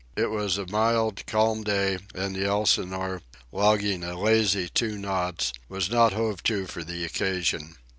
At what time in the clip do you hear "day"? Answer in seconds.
1.63-1.99